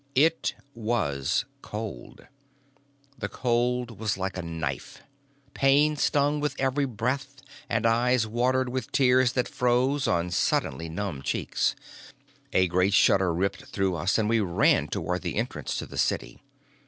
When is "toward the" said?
14.87-15.35